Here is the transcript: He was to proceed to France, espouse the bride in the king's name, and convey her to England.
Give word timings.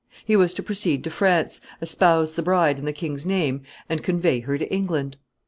He 0.25 0.35
was 0.35 0.55
to 0.55 0.63
proceed 0.63 1.03
to 1.03 1.11
France, 1.11 1.61
espouse 1.79 2.33
the 2.33 2.41
bride 2.41 2.79
in 2.79 2.85
the 2.85 2.91
king's 2.91 3.23
name, 3.23 3.61
and 3.87 4.01
convey 4.01 4.39
her 4.39 4.57
to 4.57 4.67
England. 4.73 5.17